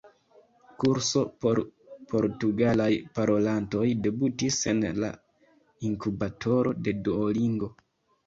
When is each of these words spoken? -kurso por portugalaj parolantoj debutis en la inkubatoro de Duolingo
-kurso 0.67 1.21
por 1.43 1.59
portugalaj 2.13 2.87
parolantoj 3.19 3.85
debutis 4.07 4.57
en 4.73 4.81
la 5.03 5.11
inkubatoro 5.91 6.73
de 6.89 6.95
Duolingo 7.09 7.71